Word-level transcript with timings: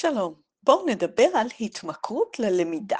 שלום, 0.00 0.34
בואו 0.62 0.86
נדבר 0.86 1.28
על 1.34 1.46
התמכרות 1.60 2.38
ללמידה. 2.38 2.96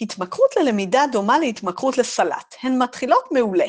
התמכרות 0.00 0.56
ללמידה 0.56 1.04
דומה 1.12 1.38
להתמכרות 1.38 1.98
לסלט, 1.98 2.54
הן 2.62 2.82
מתחילות 2.82 3.24
מעולה. 3.32 3.66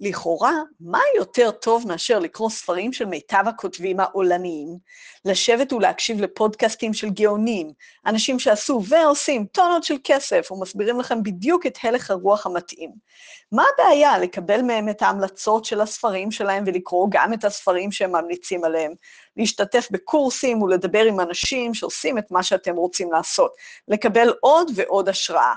לכאורה, 0.00 0.52
מה 0.80 1.00
יותר 1.16 1.50
טוב 1.50 1.84
מאשר 1.88 2.18
לקרוא 2.18 2.50
ספרים 2.50 2.92
של 2.92 3.04
מיטב 3.04 3.44
הכותבים 3.46 4.00
העולניים, 4.00 4.78
לשבת 5.24 5.72
ולהקשיב 5.72 6.20
לפודקאסטים 6.20 6.94
של 6.94 7.08
גאונים, 7.08 7.72
אנשים 8.06 8.38
שעשו 8.38 8.82
ועושים 8.88 9.46
טונות 9.46 9.84
של 9.84 9.94
כסף 10.04 10.52
ומסבירים 10.52 11.00
לכם 11.00 11.22
בדיוק 11.22 11.66
את 11.66 11.78
הלך 11.82 12.10
הרוח 12.10 12.46
המתאים. 12.46 12.90
מה 13.52 13.64
הבעיה 13.74 14.18
לקבל 14.18 14.62
מהם 14.62 14.88
את 14.88 15.02
ההמלצות 15.02 15.64
של 15.64 15.80
הספרים 15.80 16.30
שלהם 16.30 16.64
ולקרוא 16.66 17.08
גם 17.10 17.32
את 17.32 17.44
הספרים 17.44 17.92
שהם 17.92 18.12
ממליצים 18.12 18.64
עליהם, 18.64 18.92
להשתתף 19.36 19.88
בקורסים 19.90 20.62
ולדבר 20.62 21.04
עם 21.04 21.20
אנשים 21.20 21.74
שעושים 21.74 22.18
את 22.18 22.30
מה 22.30 22.42
שאתם 22.42 22.76
רוצים 22.76 23.12
לעשות, 23.12 23.52
לקבל 23.88 24.32
עוד 24.40 24.70
ועוד 24.74 25.08
השראה. 25.08 25.54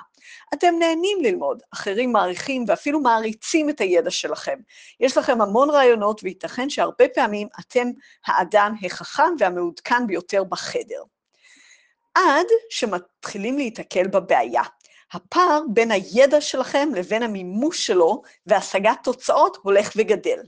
אתם 0.53 0.73
נהנים 0.79 1.17
ללמוד, 1.21 1.63
אחרים 1.73 2.11
מעריכים 2.11 2.65
ואפילו 2.67 2.99
מעריצים 2.99 3.69
את 3.69 3.81
הידע 3.81 4.11
שלכם. 4.11 4.59
יש 4.99 5.17
לכם 5.17 5.41
המון 5.41 5.69
רעיונות, 5.69 6.21
וייתכן 6.23 6.69
שהרבה 6.69 7.07
פעמים 7.13 7.47
אתם 7.59 7.87
האדם 8.25 8.73
החכם 8.83 9.33
והמעודכן 9.39 10.07
ביותר 10.07 10.43
בחדר. 10.43 11.03
עד 12.15 12.45
שמתחילים 12.69 13.57
להיתקל 13.57 14.07
בבעיה. 14.07 14.63
הפער 15.13 15.61
בין 15.73 15.91
הידע 15.91 16.41
שלכם 16.41 16.89
לבין 16.95 17.23
המימוש 17.23 17.87
שלו 17.87 18.21
והשגת 18.45 18.97
תוצאות 19.03 19.57
הולך 19.61 19.91
וגדל. 19.95 20.39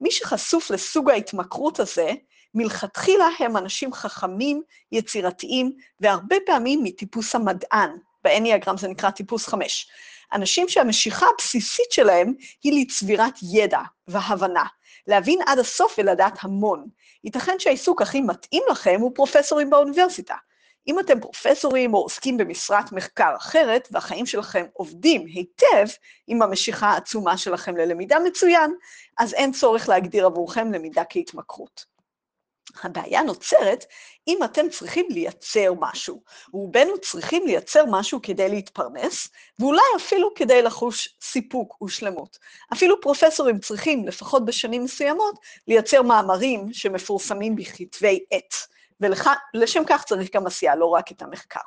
מי 0.00 0.10
שחשוף 0.10 0.70
לסוג 0.70 1.10
ההתמכרות 1.10 1.80
הזה, 1.80 2.10
מלכתחילה 2.54 3.28
הם 3.38 3.56
אנשים 3.56 3.92
חכמים, 3.92 4.62
יצירתיים, 4.92 5.72
והרבה 6.00 6.36
פעמים 6.46 6.80
מטיפוס 6.82 7.34
המדען, 7.34 7.90
באניאגרם 8.24 8.76
זה 8.76 8.88
נקרא 8.88 9.10
טיפוס 9.10 9.46
חמש. 9.46 9.88
אנשים 10.32 10.68
שהמשיכה 10.68 11.26
הבסיסית 11.34 11.92
שלהם 11.92 12.34
היא 12.62 12.82
לצבירת 12.82 13.34
ידע 13.42 13.80
והבנה, 14.08 14.64
להבין 15.06 15.38
עד 15.46 15.58
הסוף 15.58 15.94
ולדעת 15.98 16.38
המון. 16.40 16.86
ייתכן 17.24 17.58
שהעיסוק 17.58 18.02
הכי 18.02 18.20
מתאים 18.20 18.62
לכם 18.70 19.00
הוא 19.00 19.12
פרופסורים 19.14 19.70
באוניברסיטה. 19.70 20.34
אם 20.86 21.00
אתם 21.00 21.20
פרופסורים 21.20 21.94
או 21.94 21.98
עוסקים 21.98 22.36
במשרת 22.36 22.92
מחקר 22.92 23.34
אחרת, 23.36 23.88
והחיים 23.90 24.26
שלכם 24.26 24.64
עובדים 24.72 25.26
היטב 25.26 25.86
עם 26.26 26.42
המשיכה 26.42 26.86
העצומה 26.86 27.36
שלכם 27.36 27.76
ללמידה 27.76 28.18
מצוין, 28.18 28.74
אז 29.18 29.34
אין 29.34 29.52
צורך 29.52 29.88
להגדיר 29.88 30.26
עבורכם 30.26 30.72
למידה 30.72 31.02
כהתמכרות. 31.10 31.93
הבעיה 32.82 33.22
נוצרת 33.22 33.84
אם 34.28 34.38
אתם 34.44 34.68
צריכים 34.68 35.06
לייצר 35.10 35.72
משהו. 35.80 36.22
רובנו 36.52 36.98
צריכים 37.00 37.46
לייצר 37.46 37.84
משהו 37.90 38.22
כדי 38.22 38.48
להתפרנס, 38.48 39.28
ואולי 39.58 39.82
אפילו 39.96 40.34
כדי 40.34 40.62
לחוש 40.62 41.16
סיפוק 41.22 41.82
ושלמות. 41.82 42.38
אפילו 42.72 43.00
פרופסורים 43.00 43.58
צריכים, 43.58 44.06
לפחות 44.08 44.44
בשנים 44.44 44.84
מסוימות, 44.84 45.34
לייצר 45.68 46.02
מאמרים 46.02 46.72
שמפורסמים 46.72 47.56
בכתבי 47.56 48.24
עת, 48.30 48.54
ולשם 49.00 49.82
כך 49.86 50.04
צריך 50.04 50.30
גם 50.34 50.46
עשייה, 50.46 50.76
לא 50.76 50.86
רק 50.86 51.12
את 51.12 51.22
המחקר. 51.22 51.60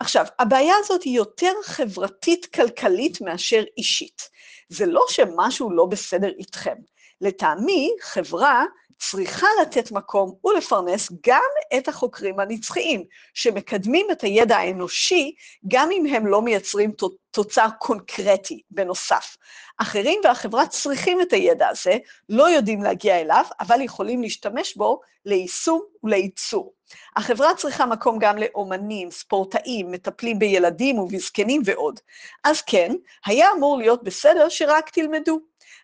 עכשיו, 0.00 0.26
הבעיה 0.38 0.74
הזאת 0.78 1.02
היא 1.02 1.16
יותר 1.16 1.52
חברתית-כלכלית 1.64 3.20
מאשר 3.20 3.62
אישית. 3.78 4.28
זה 4.68 4.86
לא 4.86 5.04
שמשהו 5.08 5.70
לא 5.70 5.86
בסדר 5.86 6.30
איתכם. 6.38 6.74
לטעמי, 7.20 7.90
חברה 8.02 8.64
צריכה 8.98 9.46
לתת 9.62 9.92
מקום 9.92 10.34
ולפרנס 10.44 11.12
גם 11.26 11.42
את 11.78 11.88
החוקרים 11.88 12.40
הנצחיים, 12.40 13.04
שמקדמים 13.34 14.06
את 14.12 14.22
הידע 14.22 14.56
האנושי, 14.56 15.34
גם 15.68 15.90
אם 15.90 16.06
הם 16.06 16.26
לא 16.26 16.42
מייצרים 16.42 16.92
תוצר 17.30 17.66
קונקרטי 17.78 18.62
בנוסף. 18.70 19.36
אחרים 19.78 20.20
והחברה 20.24 20.66
צריכים 20.66 21.20
את 21.20 21.32
הידע 21.32 21.68
הזה, 21.68 21.96
לא 22.28 22.50
יודעים 22.50 22.82
להגיע 22.82 23.20
אליו, 23.20 23.44
אבל 23.60 23.80
יכולים 23.80 24.22
להשתמש 24.22 24.76
בו 24.76 25.00
ליישום 25.24 25.82
ולייצור. 26.02 26.72
החברה 27.16 27.54
צריכה 27.54 27.86
מקום 27.86 28.18
גם 28.18 28.38
לאומנים, 28.38 29.10
ספורטאים, 29.10 29.90
מטפלים 29.90 30.38
בילדים 30.38 30.98
ובזקנים 30.98 31.62
ועוד. 31.64 32.00
אז 32.44 32.62
כן, 32.62 32.94
היה 33.26 33.48
אמור 33.56 33.78
להיות 33.78 34.02
בסדר 34.04 34.48
שרק 34.48 34.90
תלמדו. 34.90 35.40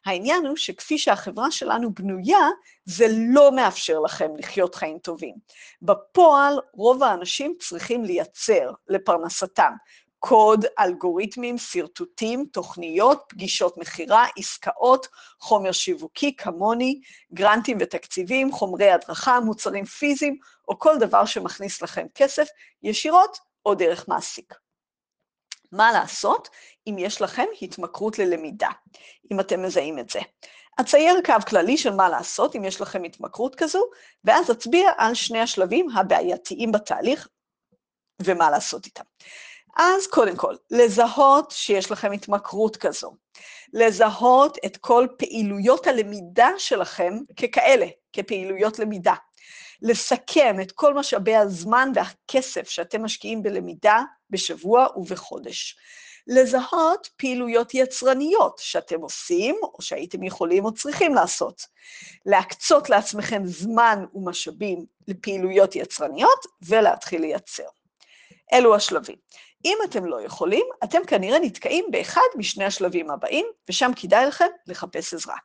העניין 0.07 0.47
הוא 0.47 0.57
שכפי 0.57 0.99
שהחברה 0.99 1.51
שלנו 1.51 1.95
בנויה, 1.95 2.49
זה 2.85 3.07
לא 3.11 3.53
מאפשר 3.53 4.01
לכם 4.01 4.37
לחיות 4.39 4.75
חיים 4.75 4.99
טובים. 4.99 5.35
בפועל, 5.83 6.59
רוב 6.73 7.03
האנשים 7.03 7.55
צריכים 7.59 8.05
לייצר 8.05 8.71
לפרנסתם. 8.89 9.73
קוד, 10.23 10.65
אלגוריתמים, 10.79 11.59
שרטוטים, 11.59 12.47
תוכניות, 12.53 13.23
פגישות 13.29 13.79
מכירה, 13.79 14.27
עסקאות, 14.37 15.07
חומר 15.41 15.73
שיווקי 15.73 16.37
כמוני, 16.37 17.01
גרנטים 17.35 17.79
ותקציבים, 17.81 18.53
חומרי 18.53 18.91
הדרכה, 18.91 19.41
מוצרים 19.41 19.85
פיזיים, 19.85 20.39
או 20.69 20.79
כל 20.79 20.99
דבר 20.99 21.25
שמכניס 21.25 21.83
לכם 21.83 22.07
כסף, 22.15 22.49
ישירות 22.83 23.39
או 23.67 23.75
דרך 23.75 24.09
מעסיק. 24.09 24.55
מה 25.73 25.93
לעשות 25.93 26.49
אם 26.87 26.97
יש 26.99 27.23
לכם 27.23 27.45
התמכרות 27.63 28.19
ללמידה, 28.19 28.71
אם 29.33 29.41
אתם 29.41 29.63
מזהים 29.63 29.99
את 29.99 30.11
זה. 30.11 30.21
אצייר 30.81 31.21
קו 31.25 31.35
כללי 31.49 31.77
של 31.77 31.95
מה 31.95 32.09
לעשות 32.09 32.57
אם 32.57 32.65
יש 32.65 32.81
לכם 32.81 33.05
התמכרות 33.05 33.55
כזו, 33.55 33.83
ואז 34.25 34.51
אצביע 34.51 34.91
על 34.97 35.15
שני 35.15 35.41
השלבים 35.41 35.91
הבעייתיים 35.91 36.73
בתהליך 36.73 37.29
ומה 38.23 38.51
לעשות 38.51 38.87
איתם. 38.87 39.05
אז 39.77 40.07
קודם 40.07 40.37
כל, 40.37 40.55
לזהות 40.71 41.51
שיש 41.51 41.91
לכם 41.91 42.13
התמכרות 42.13 42.77
כזו, 42.77 43.17
לזהות 43.73 44.59
את 44.67 44.77
כל 44.77 45.07
פעילויות 45.19 45.87
הלמידה 45.87 46.49
שלכם 46.59 47.15
ככאלה, 47.37 47.87
כפעילויות 48.13 48.79
למידה. 48.79 49.15
לסכם 49.83 50.57
את 50.63 50.73
כל 50.73 50.95
משאבי 50.95 51.37
הזמן 51.37 51.93
והכסף 51.95 52.69
שאתם 52.69 53.05
משקיעים 53.05 53.43
בלמידה 53.43 54.03
בשבוע 54.31 54.87
ובחודש. 54.97 55.77
לזהות 56.27 57.09
פעילויות 57.17 57.75
יצרניות 57.75 58.59
שאתם 58.59 59.01
עושים, 59.01 59.57
או 59.63 59.83
שהייתם 59.83 60.23
יכולים 60.23 60.65
או 60.65 60.75
צריכים 60.75 61.15
לעשות. 61.15 61.67
להקצות 62.27 62.91
לעצמכם 62.91 63.43
זמן 63.47 64.05
ומשאבים 64.15 64.85
לפעילויות 65.09 65.77
יצרניות 65.77 66.47
ולהתחיל 66.63 67.21
לייצר. 67.21 67.67
אלו 68.53 68.75
השלבים. 68.75 69.17
אם 69.65 69.79
אתם 69.85 70.05
לא 70.05 70.23
יכולים, 70.23 70.67
אתם 70.85 71.05
כנראה 71.07 71.39
נתקעים 71.39 71.85
באחד 71.91 72.21
משני 72.37 72.65
השלבים 72.65 73.11
הבאים, 73.11 73.47
ושם 73.69 73.91
כדאי 73.97 74.27
לכם 74.27 74.49
לחפש 74.67 75.15
עזרה. 75.15 75.37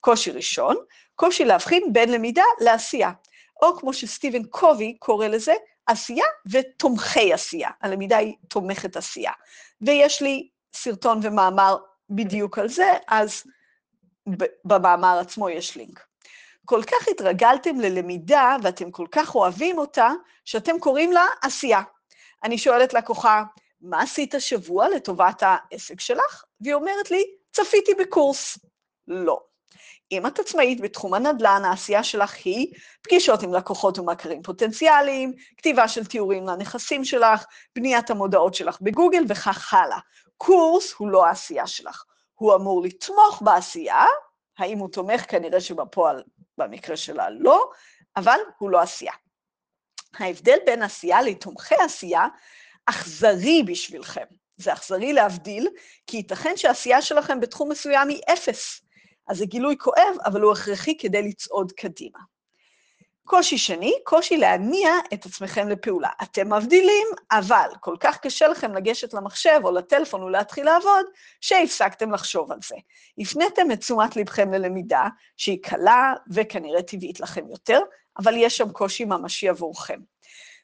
קושי 0.00 0.30
ראשון, 0.30 0.76
קושי 1.14 1.44
להבחין 1.44 1.92
בין 1.92 2.12
למידה 2.12 2.44
לעשייה. 2.60 3.10
או 3.62 3.76
כמו 3.76 3.92
שסטיבן 3.92 4.44
קובי 4.44 4.96
קורא 4.98 5.26
לזה, 5.26 5.54
עשייה 5.86 6.24
ותומכי 6.50 7.32
עשייה. 7.32 7.70
הלמידה 7.80 8.16
היא 8.16 8.34
תומכת 8.48 8.96
עשייה. 8.96 9.32
ויש 9.80 10.22
לי 10.22 10.48
סרטון 10.74 11.20
ומאמר 11.22 11.76
בדיוק 12.10 12.58
על 12.58 12.68
זה, 12.68 12.92
אז 13.08 13.42
במאמר 14.64 15.18
עצמו 15.18 15.50
יש 15.50 15.76
לינק. 15.76 16.06
כל 16.64 16.82
כך 16.82 17.08
התרגלתם 17.10 17.80
ללמידה 17.80 18.56
ואתם 18.62 18.90
כל 18.90 19.06
כך 19.12 19.34
אוהבים 19.34 19.78
אותה, 19.78 20.10
שאתם 20.44 20.78
קוראים 20.78 21.12
לה 21.12 21.26
עשייה. 21.42 21.80
אני 22.44 22.58
שואלת 22.58 22.94
לקוחה, 22.94 23.42
מה 23.80 24.02
עשית 24.02 24.34
השבוע 24.34 24.88
לטובת 24.88 25.42
העסק 25.42 26.00
שלך? 26.00 26.44
והיא 26.60 26.74
אומרת 26.74 27.10
לי, 27.10 27.24
צפיתי 27.52 27.94
בקורס. 27.94 28.58
לא. 29.08 29.51
אם 30.12 30.26
את 30.26 30.38
עצמאית 30.38 30.80
בתחום 30.80 31.14
הנדל"ן, 31.14 31.62
העשייה 31.64 32.04
שלך 32.04 32.34
היא 32.44 32.74
פגישות 33.02 33.42
עם 33.42 33.54
לקוחות 33.54 33.98
ומכרים 33.98 34.42
פוטנציאליים, 34.42 35.32
כתיבה 35.56 35.88
של 35.88 36.04
תיאורים 36.04 36.46
לנכסים 36.46 37.04
שלך, 37.04 37.44
בניית 37.76 38.10
המודעות 38.10 38.54
שלך 38.54 38.80
בגוגל 38.80 39.24
וכך 39.28 39.74
הלאה. 39.74 39.98
קורס 40.36 40.92
הוא 40.92 41.08
לא 41.08 41.26
העשייה 41.26 41.66
שלך. 41.66 42.04
הוא 42.34 42.54
אמור 42.54 42.82
לתמוך 42.82 43.42
בעשייה, 43.44 44.04
האם 44.58 44.78
הוא 44.78 44.88
תומך? 44.88 45.24
כנראה 45.28 45.60
שבפועל, 45.60 46.22
במקרה 46.58 46.96
שלה 46.96 47.30
לא, 47.30 47.70
אבל 48.16 48.38
הוא 48.58 48.70
לא 48.70 48.80
עשייה. 48.80 49.12
ההבדל 50.18 50.58
בין 50.66 50.82
עשייה 50.82 51.22
לתומכי 51.22 51.74
עשייה 51.74 52.26
אכזרי 52.86 53.62
בשבילכם. 53.66 54.24
זה 54.56 54.72
אכזרי 54.72 55.12
להבדיל, 55.12 55.68
כי 56.06 56.16
ייתכן 56.16 56.56
שהעשייה 56.56 57.02
שלכם 57.02 57.40
בתחום 57.40 57.70
מסוים 57.70 58.08
היא 58.08 58.20
אפס. 58.32 58.80
אז 59.32 59.38
זה 59.38 59.46
גילוי 59.46 59.76
כואב, 59.78 60.16
אבל 60.24 60.40
הוא 60.40 60.52
הכרחי 60.52 60.98
כדי 60.98 61.22
לצעוד 61.22 61.72
קדימה. 61.72 62.18
קושי 63.24 63.58
שני, 63.58 63.94
קושי 64.04 64.36
להניע 64.36 64.90
את 65.14 65.26
עצמכם 65.26 65.68
לפעולה. 65.68 66.08
אתם 66.22 66.52
מבדילים, 66.52 67.06
אבל 67.30 67.68
כל 67.80 67.96
כך 68.00 68.18
קשה 68.18 68.48
לכם 68.48 68.74
לגשת 68.74 69.14
למחשב 69.14 69.60
או 69.64 69.72
לטלפון 69.72 70.22
ולהתחיל 70.22 70.64
לעבוד, 70.64 71.06
שהפסקתם 71.40 72.12
לחשוב 72.12 72.52
על 72.52 72.58
זה. 72.68 72.76
הפניתם 73.18 73.72
את 73.72 73.78
תשומת 73.78 74.16
לבכם 74.16 74.52
ללמידה, 74.52 75.08
שהיא 75.36 75.62
קלה 75.62 76.14
וכנראה 76.30 76.82
טבעית 76.82 77.20
לכם 77.20 77.48
יותר, 77.50 77.80
אבל 78.18 78.34
יש 78.36 78.56
שם 78.56 78.72
קושי 78.72 79.04
ממשי 79.04 79.48
עבורכם. 79.48 80.00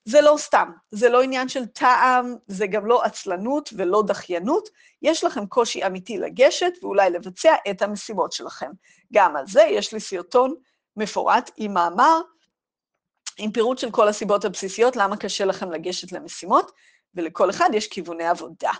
זה 0.08 0.20
לא 0.20 0.34
סתם, 0.38 0.70
זה 0.90 1.08
לא 1.08 1.22
עניין 1.22 1.48
של 1.48 1.66
טעם, 1.66 2.36
זה 2.46 2.66
גם 2.66 2.86
לא 2.86 3.02
עצלנות 3.02 3.70
ולא 3.76 4.02
דחיינות, 4.06 4.68
יש 5.02 5.24
לכם 5.24 5.46
קושי 5.46 5.86
אמיתי 5.86 6.18
לגשת 6.18 6.72
ואולי 6.82 7.10
לבצע 7.10 7.54
את 7.70 7.82
המשימות 7.82 8.32
שלכם. 8.32 8.70
גם 9.12 9.36
על 9.36 9.46
זה 9.46 9.62
יש 9.62 9.94
לי 9.94 10.00
סרטון 10.00 10.54
מפורט 10.96 11.50
עם 11.56 11.74
מאמר, 11.74 12.20
עם 13.38 13.52
פירוט 13.52 13.78
של 13.78 13.90
כל 13.90 14.08
הסיבות 14.08 14.44
הבסיסיות 14.44 14.96
למה 14.96 15.16
קשה 15.16 15.44
לכם 15.44 15.72
לגשת 15.72 16.12
למשימות, 16.12 16.72
ולכל 17.14 17.50
אחד 17.50 17.70
יש 17.72 17.86
כיווני 17.86 18.26
עבודה. 18.26 18.72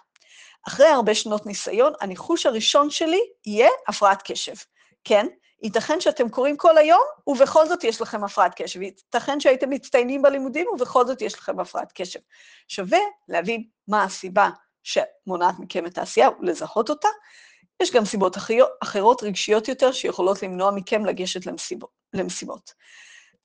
אחרי 0.69 0.87
הרבה 0.87 1.15
שנות 1.15 1.47
ניסיון, 1.47 1.93
הניחוש 2.01 2.47
הראשון 2.47 2.91
שלי 2.91 3.21
יהיה 3.47 3.69
הפרעת 3.89 4.23
קשב. 4.25 4.55
כן, 5.05 5.27
ייתכן 5.63 6.01
שאתם 6.01 6.29
קוראים 6.29 6.57
כל 6.57 6.79
היום, 6.79 7.03
ובכל 7.27 7.69
זאת 7.69 7.85
יש 7.85 8.01
לכם 8.01 8.25
הפרעת 8.25 8.53
קשב. 8.57 8.83
ייתכן 8.83 9.41
שהייתם 9.41 9.71
מצטיינים 9.71 10.23
בלימודים, 10.23 10.67
ובכל 10.73 11.07
זאת 11.07 11.23
יש 11.23 11.35
לכם 11.35 11.61
הפרעת 11.61 11.93
קשב. 11.95 12.21
שווה 12.69 12.99
להבין 13.29 13.65
מה 13.89 14.05
הסיבה 14.05 14.51
שמונעת 14.83 15.55
מכם 15.59 15.87
את 15.87 15.99
העשייה 15.99 16.29
ולזהות 16.41 16.91
אותה. 16.91 17.09
יש 17.83 17.93
גם 17.93 18.05
סיבות 18.05 18.37
אחרות 18.83 19.23
רגשיות 19.23 19.69
יותר 19.69 19.93
שיכולות 19.93 20.43
למנוע 20.43 20.71
מכם 20.71 21.05
לגשת 21.05 21.41
למשימות. 22.13 22.73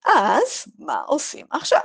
אז 0.05 0.65
מה 0.79 1.01
עושים 1.07 1.45
עכשיו? 1.51 1.81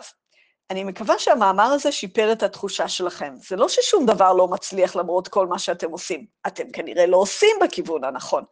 אני 0.70 0.84
מקווה 0.84 1.18
שהמאמר 1.18 1.64
הזה 1.64 1.92
שיפר 1.92 2.32
את 2.32 2.42
התחושה 2.42 2.88
שלכם. 2.88 3.34
זה 3.36 3.56
לא 3.56 3.68
ששום 3.68 4.06
דבר 4.06 4.32
לא 4.32 4.48
מצליח 4.48 4.96
למרות 4.96 5.28
כל 5.28 5.46
מה 5.46 5.58
שאתם 5.58 5.90
עושים, 5.90 6.26
אתם 6.46 6.70
כנראה 6.72 7.06
לא 7.06 7.16
עושים 7.16 7.56
בכיוון 7.60 8.04
הנכון. 8.04 8.44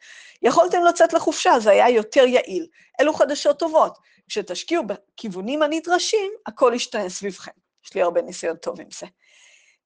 יכולתם 0.43 0.79
לצאת 0.89 1.13
לחופשה, 1.13 1.61
זה 1.61 1.71
היה 1.71 1.91
יותר 1.91 2.25
יעיל. 2.27 2.67
אלו 3.01 3.15
חדשות 3.15 3.59
טובות. 3.59 3.99
כשתשקיעו 4.29 4.83
בכיוונים 4.87 5.63
הנדרשים, 5.63 6.33
הכל 6.47 6.73
ישתנה 6.75 7.09
סביבכם. 7.09 7.51
יש 7.85 7.95
לי 7.95 8.03
הרבה 8.03 8.23
ניסיון 8.23 8.57
טוב 8.57 8.81
עם 8.81 8.89
זה. 8.99 9.07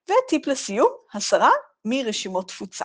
וטיפ 0.04 0.46
לסיום, 0.46 0.90
הסרה 1.14 1.50
מרשימות 1.84 2.48
תפוצה. 2.48 2.84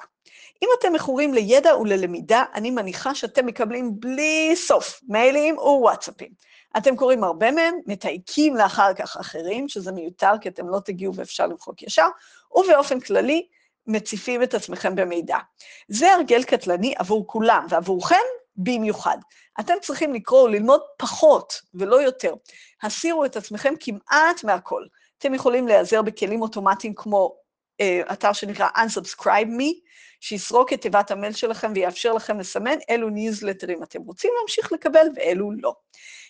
אם 0.64 0.68
אתם 0.80 0.94
מכורים 0.94 1.34
לידע 1.34 1.78
וללמידה, 1.78 2.44
אני 2.54 2.72
מניחה 2.72 3.16
שאתם 3.16 3.46
מקבלים 3.46 4.00
בלי 4.00 4.54
סוף 4.56 5.02
מיילים 5.08 5.58
ווואטסאפים. 5.58 6.32
אתם 6.78 6.96
קוראים 6.96 7.24
הרבה 7.24 7.52
מהם, 7.52 7.76
מתייקים 7.86 8.56
לאחר 8.56 8.94
כך 8.94 9.18
אחרים, 9.18 9.70
שזה 9.70 9.92
מיותר 9.92 10.32
כי 10.42 10.50
אתם 10.50 10.70
לא 10.70 10.80
תגיעו 10.80 11.16
ואפשר 11.16 11.48
למחוק 11.48 11.84
ישר, 11.84 12.08
ובאופן 12.56 13.00
כללי, 13.00 13.48
מציפים 13.88 14.44
את 14.44 14.54
עצמכם 14.54 14.96
במידע. 14.96 15.38
זה 15.88 16.14
הרגל 16.14 16.44
קטלני 16.44 16.94
עבור 16.98 17.28
כולם, 17.28 17.66
ועבורכם 17.70 18.16
במיוחד. 18.56 19.18
אתם 19.60 19.74
צריכים 19.82 20.14
לקרוא 20.14 20.42
וללמוד 20.42 20.82
פחות 20.98 21.54
ולא 21.74 22.02
יותר. 22.02 22.34
הסירו 22.84 23.26
את 23.26 23.38
עצמכם 23.38 23.74
כמעט 23.80 24.44
מהכל. 24.44 24.86
אתם 25.18 25.34
יכולים 25.34 25.68
להיעזר 25.68 26.02
בכלים 26.02 26.42
אוטומטיים 26.42 26.94
כמו 26.96 27.36
אתר 28.12 28.34
שנקרא 28.34 28.68
Unsubscribe 28.76 29.60
Me, 29.60 29.86
שיסרוק 30.20 30.74
את 30.74 30.82
תיבת 30.82 31.12
המייל 31.12 31.34
שלכם 31.34 31.72
ויאפשר 31.76 32.14
לכם 32.14 32.40
לסמן 32.40 32.78
אילו 32.90 33.10
ניוזלטרים 33.10 33.84
אתם 33.84 34.02
רוצים 34.02 34.32
להמשיך 34.40 34.72
לקבל 34.72 35.08
ואילו 35.16 35.52
לא. 35.52 35.74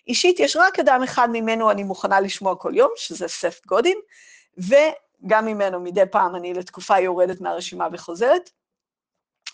אישית, 0.08 0.40
יש 0.40 0.56
רק 0.56 0.80
אדם 0.80 1.04
אחד 1.04 1.28
ממנו 1.32 1.72
אני 1.72 1.84
מוכנה 1.84 2.20
לשמוע 2.20 2.56
כל 2.56 2.72
יום, 2.76 2.92
שזה 2.96 3.28
סף 3.28 3.66
גודין, 3.66 3.98
וגם 4.58 5.46
ממנו 5.46 5.80
מדי 5.80 6.06
פעם 6.12 6.36
אני 6.36 6.54
לתקופה 6.54 7.00
יורדת 7.00 7.42
מהרשימה 7.42 7.88
וחוזרת, 7.94 8.50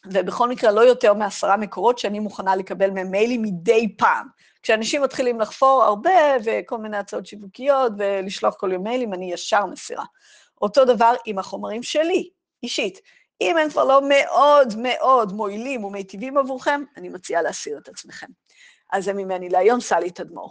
ובכל 0.06 0.50
מקרה 0.50 0.72
לא 0.72 0.82
יותר 0.82 1.14
מעשרה 1.14 1.58
מקורות 1.58 2.00
שאני 2.00 2.20
מוכנה 2.20 2.56
לקבל 2.56 2.92
מהם 2.92 3.12
מיילים 3.12 3.42
מדי 3.42 3.96
פעם. 3.98 4.28
כשאנשים 4.64 5.02
מתחילים 5.02 5.40
לחפור 5.40 5.84
הרבה 5.84 6.12
וכל 6.46 6.78
מיני 6.78 6.98
הצעות 6.98 7.26
שיווקיות 7.26 7.92
ולשלוח 7.98 8.56
כל 8.56 8.72
יום 8.72 8.84
מיילים, 8.84 9.14
אני 9.14 9.34
ישר 9.34 9.66
מסירה. 9.66 10.06
אותו 10.62 10.86
דבר 10.86 11.14
עם 11.26 11.40
החומרים 11.40 11.84
שלי, 11.84 12.30
אישית. 12.64 13.00
אם 13.42 13.58
הם 13.58 13.70
כבר 13.70 13.84
לא 13.84 14.02
מאוד 14.10 14.74
מאוד 14.78 15.34
מועילים 15.34 15.84
ומיטיבים 15.84 16.38
עבורכם, 16.38 16.84
אני 16.98 17.10
מציעה 17.10 17.42
להסיר 17.42 17.78
את 17.78 17.90
עצמכם. 17.90 18.28
אז 18.94 19.04
זה 19.06 19.14
ממני 19.14 19.50
להיום, 19.50 19.80
סלי 19.80 20.12
תדמור. 20.12 20.50